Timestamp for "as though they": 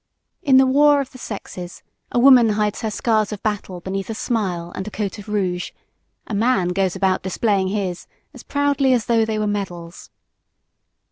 8.93-9.37